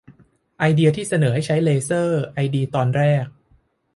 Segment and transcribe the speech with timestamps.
[0.59, 3.25] ไอเดียที่เสนอให้ใช้เลเซอร์ไอดีตอนแรก